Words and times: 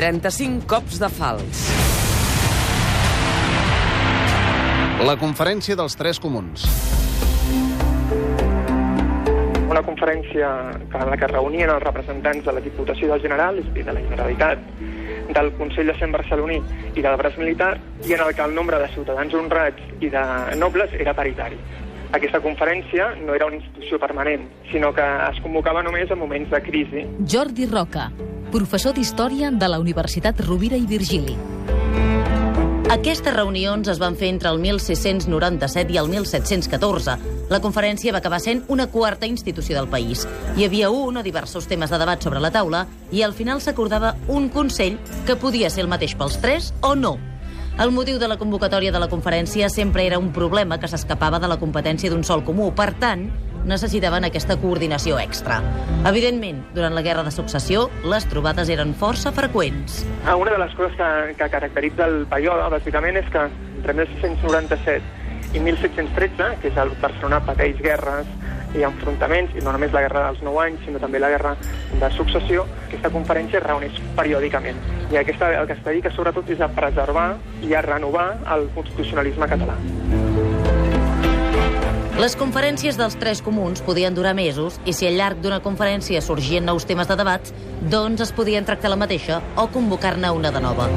35 0.00 0.64
cops 0.64 0.96
de 0.96 1.08
fals. 1.12 1.58
La 5.04 5.12
conferència 5.20 5.76
dels 5.76 5.92
tres 6.00 6.16
comuns. 6.24 6.64
Una 9.68 9.82
conferència 9.84 10.48
en 10.72 11.04
la 11.10 11.18
que 11.20 11.28
es 11.28 11.34
reunien 11.34 11.74
els 11.74 11.84
representants 11.84 12.48
de 12.48 12.56
la 12.56 12.64
Diputació 12.64 13.12
del 13.12 13.20
General, 13.26 13.60
és 13.60 13.68
a 13.68 13.76
dir, 13.76 13.84
de 13.90 13.98
la 13.98 14.06
Generalitat, 14.06 14.64
del 15.36 15.52
Consell 15.60 15.92
de 15.92 15.98
Cent 16.00 16.16
Barceloní 16.16 16.56
i 16.96 17.04
del 17.04 17.20
Braç 17.20 17.36
Militar, 17.36 17.74
i 18.08 18.16
en 18.16 18.24
el 18.24 18.32
que 18.32 18.48
el 18.48 18.56
nombre 18.56 18.80
de 18.80 18.88
ciutadans 18.96 19.36
honrats 19.36 19.84
i 20.00 20.08
de 20.16 20.24
nobles 20.64 20.96
era 20.96 21.12
paritari. 21.12 21.60
Aquesta 22.16 22.40
conferència 22.40 23.12
no 23.20 23.36
era 23.36 23.52
una 23.52 23.60
institució 23.60 24.00
permanent, 24.00 24.48
sinó 24.72 24.94
que 24.96 25.04
es 25.28 25.44
convocava 25.44 25.84
només 25.84 26.08
en 26.08 26.24
moments 26.24 26.48
de 26.56 26.64
crisi. 26.64 27.04
Jordi 27.28 27.68
Roca, 27.68 28.08
professor 28.50 28.94
d'Història 28.94 29.50
de 29.54 29.68
la 29.70 29.78
Universitat 29.78 30.40
Rovira 30.42 30.76
i 30.76 30.86
Virgili. 30.86 31.36
Aquestes 32.90 33.32
reunions 33.32 33.86
es 33.86 34.00
van 34.02 34.16
fer 34.18 34.32
entre 34.32 34.50
el 34.50 34.58
1697 34.58 35.94
i 35.94 35.98
el 36.00 36.08
1714. 36.10 37.14
La 37.50 37.60
conferència 37.62 38.10
va 38.10 38.18
acabar 38.18 38.40
sent 38.42 38.64
una 38.66 38.88
quarta 38.90 39.28
institució 39.30 39.76
del 39.78 39.86
país. 39.88 40.26
Hi 40.56 40.66
havia 40.66 40.90
un 40.90 41.20
o 41.20 41.22
diversos 41.22 41.70
temes 41.70 41.94
de 41.94 42.00
debat 42.02 42.22
sobre 42.22 42.42
la 42.42 42.50
taula 42.50 42.88
i 43.14 43.22
al 43.22 43.36
final 43.38 43.62
s'acordava 43.62 44.16
un 44.26 44.48
consell 44.50 44.98
que 45.26 45.38
podia 45.38 45.70
ser 45.70 45.84
el 45.86 45.92
mateix 45.92 46.16
pels 46.18 46.40
tres 46.42 46.72
o 46.82 46.96
no. 46.98 47.14
El 47.78 47.94
motiu 47.94 48.18
de 48.18 48.26
la 48.28 48.36
convocatòria 48.36 48.90
de 48.90 48.98
la 48.98 49.08
conferència 49.08 49.70
sempre 49.70 50.02
era 50.04 50.18
un 50.18 50.32
problema 50.34 50.80
que 50.80 50.90
s'escapava 50.90 51.38
de 51.38 51.48
la 51.48 51.60
competència 51.62 52.10
d'un 52.10 52.26
sol 52.26 52.42
comú. 52.44 52.72
Per 52.74 52.90
tant, 52.98 53.28
necessitaven 53.64 54.24
aquesta 54.24 54.56
coordinació 54.60 55.18
extra. 55.20 55.60
Evidentment, 56.08 56.62
durant 56.74 56.94
la 56.94 57.02
Guerra 57.02 57.24
de 57.26 57.32
Successió, 57.34 57.88
les 58.04 58.26
trobades 58.30 58.68
eren 58.72 58.94
força 58.94 59.32
freqüents. 59.32 60.04
Ah, 60.26 60.36
Una 60.36 60.52
de 60.52 60.58
les 60.58 60.74
coses 60.74 60.96
que, 60.96 61.34
que 61.36 61.50
caracteritza 61.50 62.06
el 62.06 62.26
període, 62.30 62.70
bàsicament, 62.72 63.20
és 63.20 63.28
que 63.32 63.46
entre 63.80 63.94
1697 63.94 65.56
i 65.56 65.60
1713, 65.60 66.56
que 66.62 66.70
és 66.70 66.78
el 66.78 66.92
Barcelona 67.02 67.40
pateix 67.44 67.80
guerres 67.82 68.28
i 68.78 68.84
enfrontaments, 68.86 69.56
i 69.58 69.64
no 69.64 69.72
només 69.74 69.92
la 69.92 70.04
guerra 70.04 70.28
dels 70.28 70.42
9 70.46 70.62
anys, 70.62 70.84
sinó 70.86 71.02
també 71.02 71.18
la 71.18 71.30
guerra 71.32 71.56
de 71.98 72.10
successió, 72.14 72.66
aquesta 72.86 73.10
conferència 73.10 73.58
es 73.58 73.66
reuneix 73.66 73.98
periòdicament. 74.16 74.78
I 75.10 75.18
aquesta, 75.18 75.50
el 75.58 75.66
que 75.66 75.74
es 75.74 75.84
dedica 75.84 76.14
sobretot 76.14 76.54
és 76.54 76.62
a 76.62 76.70
preservar 76.70 77.32
i 77.66 77.74
a 77.74 77.82
renovar 77.82 78.30
el 78.54 78.68
constitucionalisme 78.76 79.50
català. 79.50 79.74
Les 82.20 82.34
conferències 82.36 82.98
dels 83.00 83.14
tres 83.16 83.38
comuns 83.40 83.80
podien 83.80 84.12
durar 84.12 84.34
mesos 84.36 84.74
i 84.84 84.92
si 84.92 85.06
al 85.08 85.14
llarg 85.16 85.38
d'una 85.40 85.62
conferència 85.64 86.20
sorgien 86.20 86.66
nous 86.68 86.84
temes 86.84 87.08
de 87.08 87.16
debat, 87.16 87.48
doncs 87.94 88.20
es 88.26 88.32
podien 88.36 88.66
tractar 88.68 88.90
la 88.92 88.98
mateixa 89.00 89.38
o 89.56 89.64
convocar-ne 89.72 90.28
una 90.36 90.50
de 90.52 90.60
nova. 90.60 90.90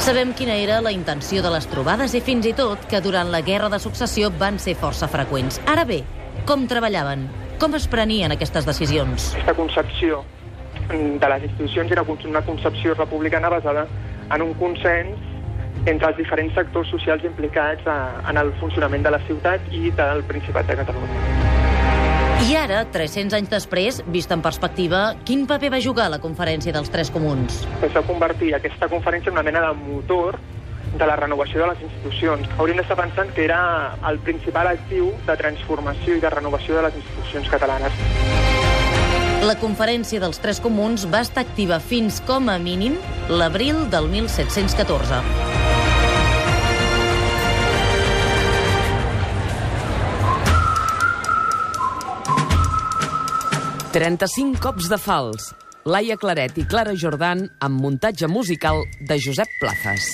Sabem 0.00 0.32
quina 0.32 0.56
era 0.56 0.80
la 0.80 0.94
intenció 0.96 1.44
de 1.44 1.52
les 1.52 1.68
trobades 1.68 2.16
i 2.16 2.24
fins 2.24 2.48
i 2.48 2.56
tot 2.56 2.88
que 2.88 3.04
durant 3.04 3.28
la 3.36 3.44
Guerra 3.44 3.68
de 3.68 3.84
Successió 3.84 4.32
van 4.40 4.56
ser 4.56 4.78
força 4.80 5.12
freqüents. 5.12 5.60
Ara 5.68 5.84
bé, 5.84 6.06
com 6.48 6.64
treballaven? 6.70 7.28
Com 7.60 7.76
es 7.76 7.84
prenien 7.84 8.32
aquestes 8.32 8.64
decisions? 8.64 9.34
Aquesta 9.34 9.60
concepció 9.60 10.24
de 10.88 11.34
les 11.36 11.50
institucions 11.50 11.92
era 11.92 12.08
una 12.08 12.46
concepció 12.48 12.96
republicana 12.96 13.52
basada 13.52 13.84
en 14.32 14.40
un 14.40 14.54
consens 14.56 15.36
entre 15.90 16.10
els 16.12 16.18
diferents 16.20 16.54
sectors 16.54 16.90
socials 16.92 17.24
implicats 17.24 17.86
a, 17.88 17.98
en 18.28 18.40
el 18.40 18.52
funcionament 18.60 19.04
de 19.06 19.12
la 19.14 19.20
ciutat 19.26 19.72
i 19.72 19.92
del 19.96 20.24
Principat 20.28 20.68
de 20.68 20.76
Catalunya. 20.82 21.46
I 22.48 22.54
ara, 22.54 22.84
300 22.94 23.34
anys 23.34 23.50
després, 23.50 23.98
vist 24.14 24.30
en 24.30 24.44
perspectiva, 24.44 25.16
quin 25.26 25.42
paper 25.50 25.72
va 25.74 25.80
jugar 25.82 26.06
la 26.12 26.20
conferència 26.22 26.72
dels 26.72 26.92
tres 26.94 27.10
comuns? 27.10 27.64
Es 27.82 27.90
va 27.96 28.04
convertir 28.06 28.52
aquesta 28.54 28.86
conferència 28.88 29.32
en 29.32 29.40
una 29.40 29.46
mena 29.48 29.64
de 29.66 29.72
motor 29.80 30.38
de 30.94 31.06
la 31.06 31.16
renovació 31.16 31.64
de 31.64 31.72
les 31.72 31.82
institucions. 31.88 32.46
Hauríem 32.56 32.78
d'estar 32.80 32.96
pensant 33.00 33.34
que 33.34 33.44
era 33.44 33.60
el 34.08 34.22
principal 34.24 34.70
actiu 34.70 35.10
de 35.26 35.36
transformació 35.40 36.16
i 36.16 36.22
de 36.22 36.30
renovació 36.32 36.78
de 36.78 36.86
les 36.88 37.02
institucions 37.02 37.50
catalanes. 37.52 38.00
La 39.44 39.54
conferència 39.58 40.22
dels 40.22 40.40
tres 40.42 40.62
comuns 40.62 41.06
va 41.10 41.22
estar 41.26 41.44
activa 41.44 41.78
fins 41.82 42.22
com 42.26 42.50
a 42.50 42.58
mínim 42.58 42.98
l'abril 43.28 43.86
del 43.90 44.10
1714. 44.14 45.47
35 53.92 54.60
cops 54.60 54.88
de 54.92 54.98
fals. 55.00 55.46
Laia 55.88 56.18
Claret 56.20 56.58
i 56.60 56.66
Clara 56.68 56.92
Jordan 56.92 57.46
amb 57.64 57.80
muntatge 57.80 58.28
musical 58.28 58.84
de 59.00 59.16
Josep 59.24 59.54
Plazas. 59.62 60.10